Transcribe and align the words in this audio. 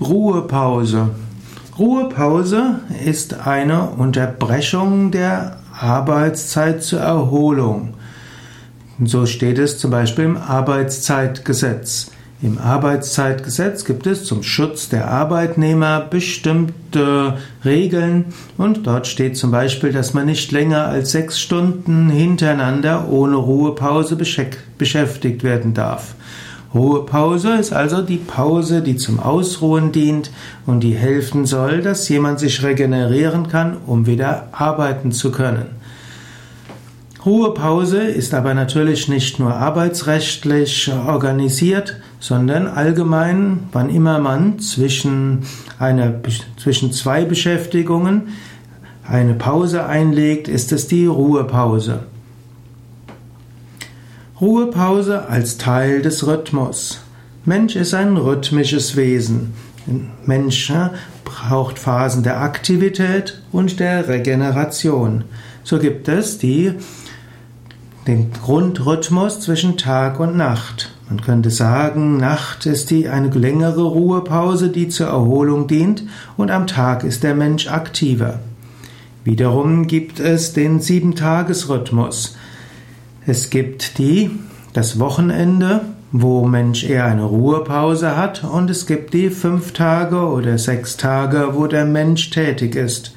Ruhepause. 0.00 1.10
Ruhepause 1.78 2.80
ist 3.04 3.46
eine 3.46 3.90
Unterbrechung 3.90 5.10
der 5.10 5.58
Arbeitszeit 5.78 6.82
zur 6.82 7.00
Erholung. 7.00 7.94
So 9.04 9.26
steht 9.26 9.58
es 9.58 9.78
zum 9.78 9.90
Beispiel 9.90 10.24
im 10.24 10.36
Arbeitszeitgesetz. 10.38 12.12
Im 12.42 12.56
Arbeitszeitgesetz 12.56 13.84
gibt 13.84 14.06
es 14.06 14.24
zum 14.24 14.42
Schutz 14.42 14.88
der 14.88 15.10
Arbeitnehmer 15.10 16.00
bestimmte 16.00 17.36
Regeln 17.66 18.26
und 18.56 18.86
dort 18.86 19.06
steht 19.06 19.36
zum 19.36 19.50
Beispiel, 19.50 19.92
dass 19.92 20.14
man 20.14 20.24
nicht 20.24 20.50
länger 20.50 20.86
als 20.86 21.12
sechs 21.12 21.38
Stunden 21.38 22.08
hintereinander 22.08 23.08
ohne 23.10 23.36
Ruhepause 23.36 24.16
beschäftigt 24.16 25.44
werden 25.44 25.74
darf. 25.74 26.14
Ruhepause 26.72 27.54
ist 27.54 27.72
also 27.72 28.00
die 28.00 28.18
Pause, 28.18 28.80
die 28.80 28.96
zum 28.96 29.18
Ausruhen 29.18 29.90
dient 29.90 30.30
und 30.66 30.80
die 30.80 30.94
helfen 30.94 31.44
soll, 31.44 31.82
dass 31.82 32.08
jemand 32.08 32.38
sich 32.38 32.62
regenerieren 32.62 33.48
kann, 33.48 33.76
um 33.86 34.06
wieder 34.06 34.48
arbeiten 34.52 35.10
zu 35.10 35.32
können. 35.32 35.80
Ruhepause 37.26 37.98
ist 37.98 38.32
aber 38.32 38.54
natürlich 38.54 39.08
nicht 39.08 39.40
nur 39.40 39.54
arbeitsrechtlich 39.54 40.90
organisiert, 41.06 42.00
sondern 42.18 42.66
allgemein, 42.66 43.64
wann 43.72 43.90
immer 43.90 44.20
man 44.20 44.58
zwischen, 44.60 45.40
einer, 45.78 46.14
zwischen 46.56 46.92
zwei 46.92 47.24
Beschäftigungen 47.24 48.28
eine 49.06 49.34
Pause 49.34 49.84
einlegt, 49.86 50.48
ist 50.48 50.72
es 50.72 50.86
die 50.86 51.06
Ruhepause. 51.06 52.04
Ruhepause 54.40 55.28
als 55.28 55.58
Teil 55.58 56.00
des 56.00 56.26
Rhythmus. 56.26 57.00
Mensch 57.44 57.76
ist 57.76 57.92
ein 57.92 58.16
rhythmisches 58.16 58.96
Wesen. 58.96 59.52
Mensch 60.24 60.72
braucht 61.26 61.78
Phasen 61.78 62.22
der 62.22 62.40
Aktivität 62.40 63.42
und 63.52 63.80
der 63.80 64.08
Regeneration. 64.08 65.24
So 65.62 65.78
gibt 65.78 66.08
es 66.08 66.38
die 66.38 66.72
den 68.06 68.32
Grundrhythmus 68.32 69.40
zwischen 69.40 69.76
Tag 69.76 70.18
und 70.20 70.38
Nacht. 70.38 70.90
Man 71.10 71.20
könnte 71.20 71.50
sagen, 71.50 72.16
Nacht 72.16 72.64
ist 72.64 72.90
die 72.90 73.08
eine 73.08 73.28
längere 73.28 73.82
Ruhepause, 73.82 74.70
die 74.70 74.88
zur 74.88 75.08
Erholung 75.08 75.66
dient, 75.66 76.04
und 76.38 76.50
am 76.50 76.66
Tag 76.66 77.04
ist 77.04 77.24
der 77.24 77.34
Mensch 77.34 77.68
aktiver. 77.68 78.38
Wiederum 79.22 79.86
gibt 79.86 80.18
es 80.18 80.54
den 80.54 80.80
Sieben-Tages-Rhythmus. 80.80 82.36
Es 83.26 83.50
gibt 83.50 83.98
die, 83.98 84.30
das 84.72 84.98
Wochenende, 84.98 85.82
wo 86.10 86.46
Mensch 86.46 86.84
eher 86.84 87.04
eine 87.04 87.24
Ruhepause 87.24 88.16
hat, 88.16 88.44
und 88.44 88.70
es 88.70 88.86
gibt 88.86 89.12
die 89.12 89.28
fünf 89.28 89.72
Tage 89.72 90.16
oder 90.16 90.56
sechs 90.56 90.96
Tage, 90.96 91.50
wo 91.52 91.66
der 91.66 91.84
Mensch 91.84 92.30
tätig 92.30 92.74
ist. 92.74 93.14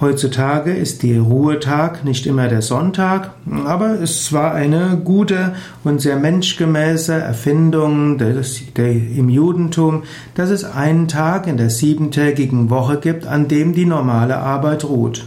Heutzutage 0.00 0.72
ist 0.72 1.02
die 1.02 1.16
Ruhetag 1.16 2.04
nicht 2.04 2.26
immer 2.26 2.48
der 2.48 2.62
Sonntag, 2.62 3.30
aber 3.64 4.00
es 4.00 4.32
war 4.32 4.52
eine 4.52 5.00
gute 5.02 5.54
und 5.82 6.00
sehr 6.00 6.16
menschgemäße 6.16 7.14
Erfindung 7.14 8.18
des, 8.18 8.62
der, 8.74 8.90
im 8.92 9.28
Judentum, 9.28 10.02
dass 10.34 10.50
es 10.50 10.64
einen 10.64 11.08
Tag 11.08 11.46
in 11.46 11.56
der 11.56 11.70
siebentägigen 11.70 12.70
Woche 12.70 12.98
gibt, 12.98 13.26
an 13.26 13.48
dem 13.48 13.72
die 13.72 13.86
normale 13.86 14.36
Arbeit 14.36 14.84
ruht. 14.84 15.26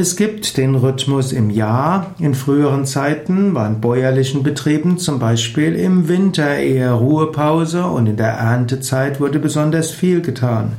Es 0.00 0.16
gibt 0.16 0.56
den 0.56 0.76
Rhythmus 0.76 1.30
im 1.30 1.50
Jahr. 1.50 2.14
In 2.18 2.34
früheren 2.34 2.86
Zeiten 2.86 3.54
war 3.54 3.66
in 3.66 3.82
bäuerlichen 3.82 4.42
Betrieben 4.42 4.96
zum 4.96 5.18
Beispiel 5.18 5.74
im 5.74 6.08
Winter 6.08 6.56
eher 6.56 6.92
Ruhepause 6.92 7.84
und 7.84 8.06
in 8.06 8.16
der 8.16 8.32
Erntezeit 8.32 9.20
wurde 9.20 9.38
besonders 9.38 9.90
viel 9.90 10.22
getan. 10.22 10.72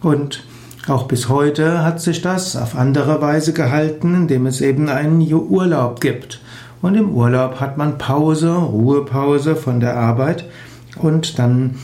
Und 0.00 0.44
auch 0.86 1.08
bis 1.08 1.28
heute 1.28 1.82
hat 1.82 2.00
sich 2.00 2.22
das 2.22 2.54
auf 2.54 2.76
andere 2.76 3.20
Weise 3.20 3.52
gehalten, 3.52 4.14
indem 4.14 4.46
es 4.46 4.60
eben 4.60 4.88
einen 4.88 5.20
Urlaub 5.32 6.00
gibt. 6.00 6.40
Und 6.82 6.94
im 6.94 7.16
Urlaub 7.16 7.58
hat 7.58 7.76
man 7.76 7.98
Pause, 7.98 8.52
Ruhepause 8.52 9.56
von 9.56 9.80
der 9.80 9.96
Arbeit 9.96 10.44
und 11.02 11.40
dann 11.40 11.74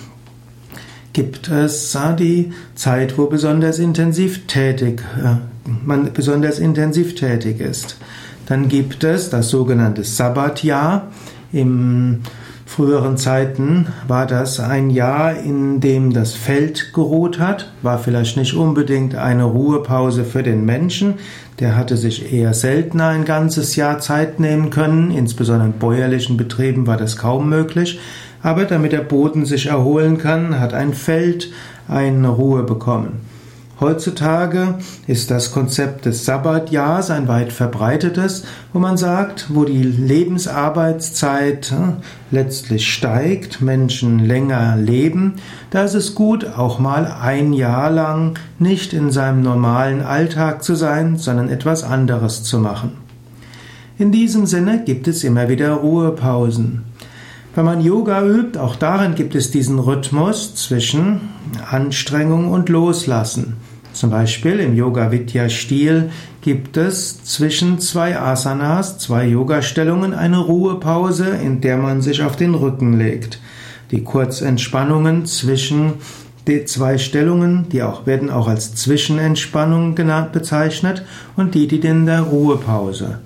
gibt 1.12 1.48
es 1.48 1.96
die 2.18 2.52
Zeit, 2.74 3.18
wo 3.18 3.26
besonders 3.26 3.78
intensiv 3.78 4.46
tätig, 4.46 5.02
äh, 5.18 5.36
man 5.84 6.12
besonders 6.12 6.58
intensiv 6.58 7.14
tätig 7.14 7.60
ist. 7.60 7.96
Dann 8.46 8.68
gibt 8.68 9.04
es 9.04 9.30
das 9.30 9.48
sogenannte 9.48 10.04
Sabbatjahr. 10.04 11.08
Im 11.52 12.20
früheren 12.72 13.18
Zeiten 13.18 13.86
war 14.08 14.26
das 14.26 14.58
ein 14.58 14.88
Jahr, 14.88 15.36
in 15.36 15.80
dem 15.80 16.12
das 16.12 16.32
Feld 16.32 16.94
geruht 16.94 17.38
hat, 17.38 17.70
war 17.82 17.98
vielleicht 17.98 18.38
nicht 18.38 18.54
unbedingt 18.54 19.14
eine 19.14 19.44
Ruhepause 19.44 20.24
für 20.24 20.42
den 20.42 20.64
Menschen, 20.64 21.14
der 21.60 21.76
hatte 21.76 21.98
sich 21.98 22.32
eher 22.32 22.54
seltener 22.54 23.08
ein 23.08 23.26
ganzes 23.26 23.76
Jahr 23.76 23.98
Zeit 23.98 24.40
nehmen 24.40 24.70
können, 24.70 25.10
insbesondere 25.10 25.68
in 25.68 25.74
bäuerlichen 25.74 26.38
Betrieben 26.38 26.86
war 26.86 26.96
das 26.96 27.18
kaum 27.18 27.50
möglich, 27.50 28.00
aber 28.42 28.64
damit 28.64 28.92
der 28.92 29.00
Boden 29.00 29.44
sich 29.46 29.66
erholen 29.66 30.18
kann, 30.18 30.58
hat 30.58 30.74
ein 30.74 30.94
Feld 30.94 31.52
eine 31.88 32.28
Ruhe 32.28 32.62
bekommen. 32.62 33.32
Heutzutage 33.82 34.76
ist 35.08 35.32
das 35.32 35.50
Konzept 35.50 36.04
des 36.04 36.24
Sabbatjahrs 36.24 37.10
ein 37.10 37.26
weit 37.26 37.52
verbreitetes, 37.52 38.44
wo 38.72 38.78
man 38.78 38.96
sagt, 38.96 39.46
wo 39.48 39.64
die 39.64 39.82
Lebensarbeitszeit 39.82 41.72
äh, 41.72 41.74
letztlich 42.30 42.92
steigt, 42.92 43.60
Menschen 43.60 44.20
länger 44.20 44.76
leben, 44.76 45.34
da 45.70 45.82
ist 45.82 45.94
es 45.94 46.14
gut, 46.14 46.46
auch 46.56 46.78
mal 46.78 47.12
ein 47.20 47.52
Jahr 47.52 47.90
lang 47.90 48.38
nicht 48.60 48.92
in 48.92 49.10
seinem 49.10 49.42
normalen 49.42 50.00
Alltag 50.00 50.62
zu 50.62 50.76
sein, 50.76 51.16
sondern 51.16 51.48
etwas 51.48 51.82
anderes 51.82 52.44
zu 52.44 52.60
machen. 52.60 52.92
In 53.98 54.12
diesem 54.12 54.46
Sinne 54.46 54.84
gibt 54.84 55.08
es 55.08 55.24
immer 55.24 55.48
wieder 55.48 55.72
Ruhepausen. 55.72 56.91
Wenn 57.54 57.66
man 57.66 57.82
Yoga 57.82 58.24
übt, 58.24 58.58
auch 58.58 58.76
darin 58.76 59.14
gibt 59.14 59.34
es 59.34 59.50
diesen 59.50 59.78
Rhythmus 59.78 60.54
zwischen 60.54 61.20
Anstrengung 61.70 62.50
und 62.50 62.70
Loslassen. 62.70 63.58
Zum 63.92 64.08
Beispiel 64.08 64.58
im 64.58 64.74
Yoga 64.74 65.12
Vidya 65.12 65.50
Stil 65.50 66.08
gibt 66.40 66.78
es 66.78 67.22
zwischen 67.24 67.78
zwei 67.78 68.18
Asanas, 68.18 68.96
zwei 68.96 69.26
Yoga-Stellungen 69.26 70.14
eine 70.14 70.38
Ruhepause, 70.38 71.28
in 71.28 71.60
der 71.60 71.76
man 71.76 72.00
sich 72.00 72.22
auf 72.22 72.36
den 72.36 72.54
Rücken 72.54 72.98
legt. 72.98 73.38
Die 73.90 74.02
Kurzentspannungen 74.02 75.26
zwischen 75.26 75.92
die 76.46 76.64
zwei 76.64 76.96
Stellungen, 76.96 77.68
die 77.68 77.82
auch, 77.82 78.06
werden 78.06 78.30
auch 78.30 78.48
als 78.48 78.74
Zwischenentspannung 78.74 79.94
genannt, 79.94 80.32
bezeichnet 80.32 81.04
und 81.36 81.54
die, 81.54 81.68
die 81.68 81.86
in 81.86 82.06
der 82.06 82.22
Ruhepause. 82.22 83.20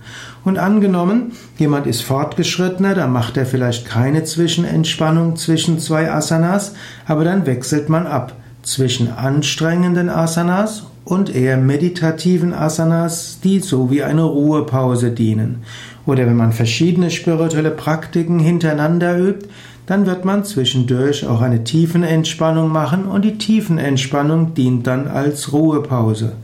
Und 0.46 0.58
angenommen, 0.58 1.32
jemand 1.58 1.88
ist 1.88 2.02
fortgeschrittener, 2.02 2.94
dann 2.94 3.12
macht 3.12 3.36
er 3.36 3.46
vielleicht 3.46 3.84
keine 3.84 4.22
Zwischenentspannung 4.22 5.34
zwischen 5.34 5.80
zwei 5.80 6.08
Asanas, 6.12 6.74
aber 7.04 7.24
dann 7.24 7.46
wechselt 7.46 7.88
man 7.88 8.06
ab 8.06 8.32
zwischen 8.62 9.12
anstrengenden 9.12 10.08
Asanas 10.08 10.84
und 11.04 11.34
eher 11.34 11.56
meditativen 11.56 12.54
Asanas, 12.54 13.40
die 13.42 13.58
so 13.58 13.90
wie 13.90 14.04
eine 14.04 14.22
Ruhepause 14.22 15.10
dienen. 15.10 15.64
Oder 16.06 16.26
wenn 16.26 16.36
man 16.36 16.52
verschiedene 16.52 17.10
spirituelle 17.10 17.72
Praktiken 17.72 18.38
hintereinander 18.38 19.18
übt, 19.18 19.48
dann 19.86 20.06
wird 20.06 20.24
man 20.24 20.44
zwischendurch 20.44 21.26
auch 21.26 21.40
eine 21.40 21.64
Tiefenentspannung 21.64 22.70
machen 22.70 23.06
und 23.06 23.24
die 23.24 23.36
Tiefenentspannung 23.36 24.54
dient 24.54 24.86
dann 24.86 25.08
als 25.08 25.52
Ruhepause. 25.52 26.34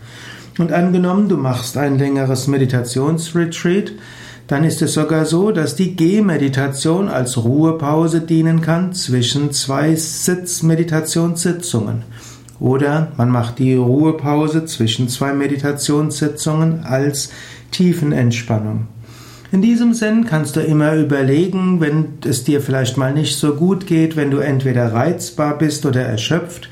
Und 0.58 0.72
angenommen, 0.72 1.28
du 1.28 1.36
machst 1.36 1.76
ein 1.76 1.98
längeres 1.98 2.46
Meditationsretreat, 2.46 3.92
dann 4.48 4.64
ist 4.64 4.82
es 4.82 4.94
sogar 4.94 5.24
so, 5.24 5.50
dass 5.50 5.76
die 5.76 5.96
Gehmeditation 5.96 7.08
als 7.08 7.42
Ruhepause 7.42 8.20
dienen 8.20 8.60
kann 8.60 8.92
zwischen 8.92 9.52
zwei 9.52 9.94
Sitzmeditationssitzungen. 9.94 12.02
Oder 12.60 13.12
man 13.16 13.30
macht 13.30 13.58
die 13.58 13.74
Ruhepause 13.74 14.66
zwischen 14.66 15.08
zwei 15.08 15.32
Meditationssitzungen 15.32 16.84
als 16.84 17.30
Tiefenentspannung. 17.70 18.88
In 19.52 19.62
diesem 19.62 19.94
Sinn 19.94 20.26
kannst 20.26 20.56
du 20.56 20.60
immer 20.60 20.94
überlegen, 20.94 21.80
wenn 21.80 22.18
es 22.24 22.44
dir 22.44 22.60
vielleicht 22.60 22.96
mal 22.96 23.12
nicht 23.12 23.36
so 23.36 23.54
gut 23.54 23.86
geht, 23.86 24.16
wenn 24.16 24.30
du 24.30 24.38
entweder 24.38 24.92
reizbar 24.92 25.58
bist 25.58 25.84
oder 25.84 26.02
erschöpft, 26.02 26.68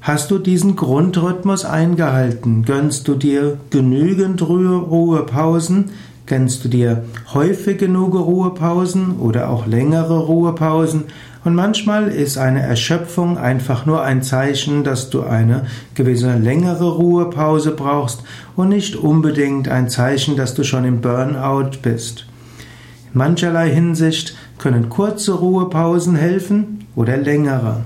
Hast 0.00 0.30
du 0.30 0.38
diesen 0.38 0.76
Grundrhythmus 0.76 1.64
eingehalten? 1.64 2.64
Gönnst 2.64 3.08
du 3.08 3.14
dir 3.14 3.58
genügend 3.70 4.40
Ruhepausen? 4.42 5.90
Kennst 6.24 6.64
du 6.64 6.68
dir 6.68 7.04
häufig 7.34 7.78
genug 7.78 8.14
Ruhepausen 8.14 9.18
oder 9.18 9.50
auch 9.50 9.66
längere 9.66 10.18
Ruhepausen? 10.18 11.04
Und 11.44 11.54
manchmal 11.54 12.08
ist 12.08 12.38
eine 12.38 12.60
Erschöpfung 12.60 13.38
einfach 13.38 13.86
nur 13.86 14.02
ein 14.02 14.22
Zeichen, 14.22 14.84
dass 14.84 15.10
du 15.10 15.22
eine 15.22 15.66
gewisse 15.94 16.36
längere 16.36 16.90
Ruhepause 16.92 17.72
brauchst 17.72 18.22
und 18.56 18.68
nicht 18.68 18.96
unbedingt 18.96 19.68
ein 19.68 19.88
Zeichen, 19.88 20.36
dass 20.36 20.54
du 20.54 20.62
schon 20.62 20.84
im 20.84 21.00
Burnout 21.00 21.78
bist. 21.82 22.26
In 23.12 23.18
mancherlei 23.18 23.70
Hinsicht 23.70 24.36
können 24.58 24.90
kurze 24.90 25.32
Ruhepausen 25.32 26.14
helfen 26.14 26.86
oder 26.94 27.16
längere. 27.16 27.82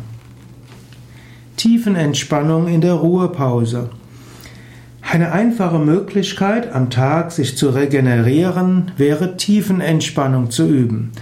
Tiefenentspannung 1.63 2.67
in 2.67 2.81
der 2.81 2.95
Ruhepause. 2.95 3.91
Eine 5.01 5.31
einfache 5.31 5.79
Möglichkeit, 5.79 6.75
am 6.75 6.91
Tag 6.91 7.31
sich 7.31 7.57
zu 7.57 7.69
regenerieren, 7.69 8.91
wäre 8.97 9.37
Tiefenentspannung 9.37 10.51
zu 10.51 10.67
üben. 10.67 11.13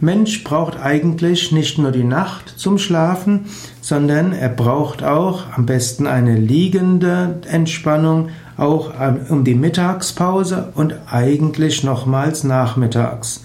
Mensch 0.00 0.42
braucht 0.42 0.80
eigentlich 0.80 1.52
nicht 1.52 1.76
nur 1.76 1.90
die 1.90 2.04
Nacht 2.04 2.54
zum 2.56 2.78
Schlafen, 2.78 3.40
sondern 3.82 4.32
er 4.32 4.48
braucht 4.48 5.02
auch 5.02 5.42
am 5.54 5.66
besten 5.66 6.06
eine 6.06 6.34
liegende 6.34 7.38
Entspannung, 7.46 8.30
auch 8.56 8.94
um 9.28 9.44
die 9.44 9.54
Mittagspause 9.54 10.72
und 10.76 10.94
eigentlich 11.10 11.84
nochmals 11.84 12.42
nachmittags. 12.42 13.42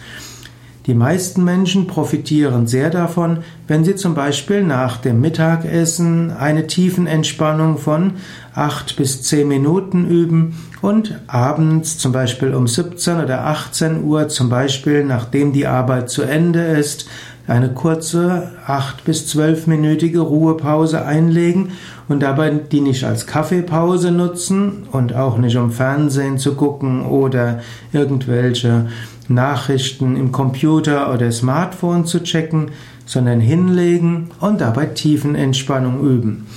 Die 0.86 0.94
meisten 0.94 1.44
Menschen 1.44 1.88
profitieren 1.88 2.68
sehr 2.68 2.92
davon, 2.92 3.40
wenn 3.68 3.84
sie 3.84 3.96
zum 3.96 4.14
Beispiel 4.14 4.62
nach 4.62 4.98
dem 4.98 5.20
Mittagessen 5.20 6.30
eine 6.30 6.68
Tiefenentspannung 6.68 7.80
von 7.80 8.14
acht 8.54 8.96
bis 8.96 9.24
zehn 9.24 9.48
Minuten 9.48 10.08
üben 10.08 10.56
und 10.84 11.20
abends 11.26 11.98
zum 11.98 12.12
Beispiel 12.12 12.54
um 12.54 12.68
17 12.68 13.20
oder 13.20 13.46
18 13.46 14.04
Uhr 14.04 14.28
zum 14.28 14.50
Beispiel, 14.50 15.04
nachdem 15.04 15.54
die 15.54 15.66
Arbeit 15.66 16.12
zu 16.12 16.22
Ende 16.22 16.62
ist, 16.62 17.08
eine 17.48 17.70
kurze 17.70 18.52
acht 18.66 19.06
bis 19.06 19.28
zwölfminütige 19.28 20.20
Ruhepause 20.20 21.06
einlegen 21.06 21.74
und 22.08 22.22
dabei 22.22 22.50
die 22.50 22.82
nicht 22.82 23.04
als 23.04 23.28
Kaffeepause 23.28 24.12
nutzen 24.12 24.88
und 24.92 25.16
auch 25.16 25.38
nicht 25.38 25.56
um 25.56 25.72
Fernsehen 25.72 26.38
zu 26.38 26.56
gucken 26.56 27.06
oder 27.06 27.60
irgendwelche 27.94 28.88
Nachrichten 29.28 30.16
im 30.16 30.32
Computer 30.32 31.14
oder 31.14 31.32
Smartphone 31.32 32.06
zu 32.06 32.24
checken, 32.24 32.72
sondern 33.06 33.40
hinlegen 33.40 34.30
und 34.40 34.62
dabei 34.62 34.88
Tiefenentspannung 34.88 36.02
üben. 36.02 36.48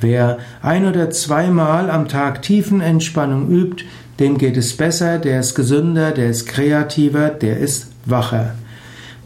Wer 0.00 0.38
ein 0.62 0.86
oder 0.86 1.10
zweimal 1.10 1.90
am 1.90 2.08
Tag 2.08 2.42
Tiefenentspannung 2.42 3.50
übt, 3.50 3.84
dem 4.18 4.38
geht 4.38 4.56
es 4.56 4.76
besser, 4.76 5.18
der 5.18 5.40
ist 5.40 5.54
gesünder, 5.54 6.12
der 6.12 6.30
ist 6.30 6.46
kreativer, 6.46 7.28
der 7.28 7.58
ist 7.58 7.90
wacher. 8.06 8.54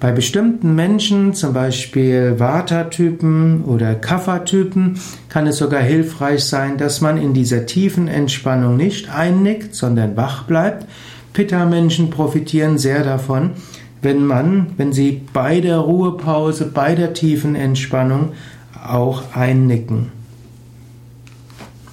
Bei 0.00 0.12
bestimmten 0.12 0.74
Menschen, 0.74 1.32
zum 1.32 1.54
Beispiel 1.54 2.34
Vata-Typen 2.38 3.64
oder 3.64 3.94
Kapha-Typen, 3.94 5.00
kann 5.28 5.46
es 5.46 5.56
sogar 5.58 5.80
hilfreich 5.80 6.44
sein, 6.44 6.76
dass 6.76 7.00
man 7.00 7.16
in 7.16 7.32
dieser 7.32 7.64
tiefen 7.64 8.08
Entspannung 8.08 8.76
nicht 8.76 9.08
einnickt, 9.08 9.74
sondern 9.74 10.16
wach 10.16 10.44
bleibt. 10.44 10.86
Pitta-Menschen 11.34 12.10
profitieren 12.10 12.78
sehr 12.78 13.02
davon, 13.02 13.50
wenn 14.00 14.24
man, 14.24 14.68
wenn 14.76 14.92
sie 14.92 15.20
bei 15.32 15.60
der 15.60 15.78
Ruhepause, 15.78 16.70
bei 16.72 16.94
der 16.94 17.12
tiefen 17.12 17.56
Entspannung 17.56 18.32
auch 18.86 19.34
einnicken. 19.34 20.12